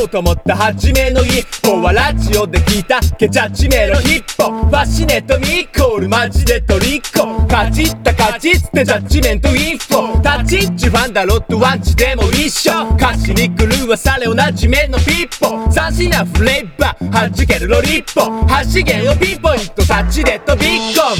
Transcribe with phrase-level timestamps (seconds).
[0.00, 3.00] ようと思った初めの一歩はラジオで聞いた。
[3.18, 4.50] ケチャチメロヒッポ。
[4.50, 10.20] ファシネットミコールマジでトリッコカチったカチってジャッジメントインフォ。
[10.22, 12.72] タチッチファンだロットワンチでも一緒。
[12.96, 15.70] 歌詞に狂わされおなじみのピッポ。
[15.70, 18.46] 斬新なフレーバー弾けるロリッポ。
[18.46, 21.16] 発資源をピンポイントタッチでとビッコン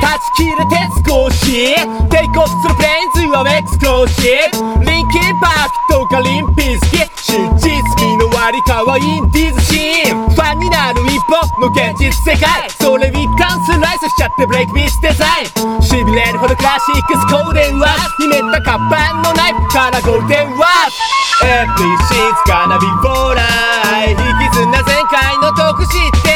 [0.00, 0.76] 断ち切れて
[1.08, 1.74] 少し
[2.10, 4.22] テイクオフするプレインズはエクスクローシ
[4.78, 6.95] ブリンキンパークとかリンピース
[8.66, 10.28] 味の割りかわインディズシーン。
[10.30, 11.46] ファンになる一歩。
[11.60, 12.68] の現実世界。
[12.86, 20.94] それに関するライスしちゃってブレイクビースデザインしびれるほどクラシックスコーデンは秘めたカバンのナイフからゴールデンワー
[21.42, 26.30] プ Everything's gonna be alright 引きずな前回の特集点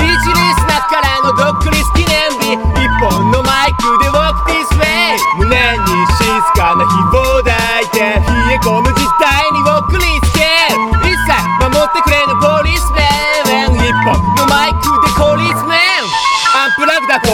[0.00, 2.56] 一リスナーからのドックリス記念日。
[2.56, 5.84] 一本のマイクで Walk this way 胸に
[6.16, 7.51] 静かな希望抱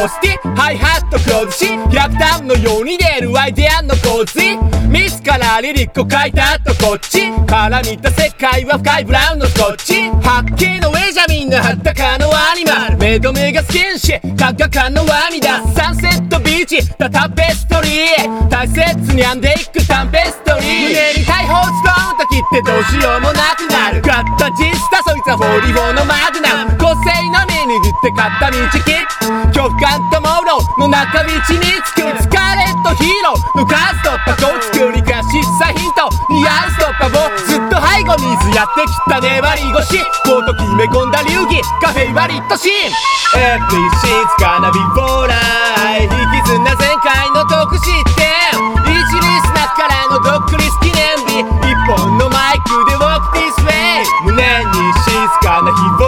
[0.08, 4.56] スティハイハットクローズし100ダウンのように出るアイデアの洪水
[4.88, 7.30] ミスからリリックを書いた後こっち。
[7.46, 12.98] から見た世界は深いブラウンのスコッチはっきりの上じゃみんな裸のアニマル。
[12.98, 15.62] 目と目がスキンシカカカのワニだ。
[15.74, 16.80] サンセットビーチ。
[16.98, 20.88] だタペストリー大切に編んでいくタンペストリー。
[20.88, 24.00] 胸に大砲ストーンと切ってどうしようもなくなる。
[24.02, 26.67] ガッタジスタそいつは44のマグナム。
[27.68, 28.80] 個性のみ握って買った道切
[29.52, 33.58] 恐怖感とモードの中道につくスカーレットヒーロー。
[33.58, 36.08] のカス突破口作りかしさヒント。
[36.32, 42.92] ニアンス突破をずっと背後にずやってきた粘り腰コート決め込んだ流儀カフェイバリットシーン。
[43.36, 47.84] Everything's gonna be alright 引きずな前回の特集
[48.16, 48.24] 点
[48.88, 51.44] 一リスナーからのドックリス記念日。
[51.44, 54.72] 一本のマイクで Walk this way 胸に
[55.04, 56.07] 静かな希望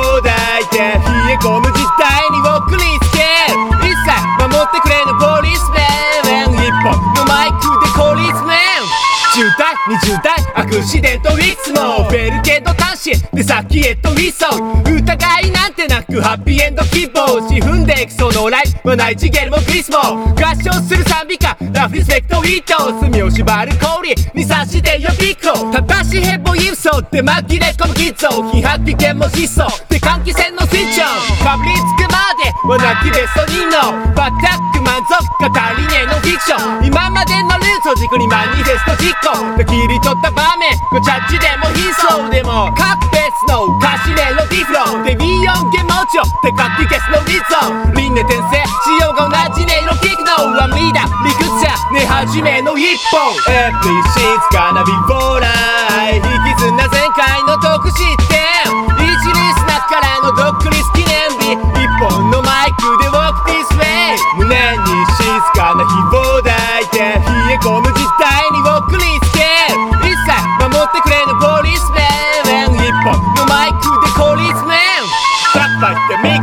[10.03, 36.87] 20代アクシデントウィッスもベルケード端子で先へとウィズソウ疑いなんてなくハッピーエンド希望し踏んでいくそのライフはないチゲルもクリスも合唱する賛美歌ラフリスペクトウィート墨を縛る氷に刺してよピコ正しヘボイウソで紛れ込むキッズを非発危険も疾走で換気扇のスイッチをかぶりつくまではナきベストーノバッタック満足がりねえのフィクション。
[36.87, 37.50] 今までの
[37.91, 42.71] を軸にマニフェスト実行で切り取った場面ごチャッチでも悲壮でも。
[42.77, 56.00] 各別の歌詞メロディフローで B4 ゲモチョで書き消すのリゾン輪廻転生仕様が同じ音色キックのはリーダー理屈者ね始めの一本 Everything's gonna be b o r n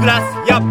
[0.08, 0.64] biraz yap.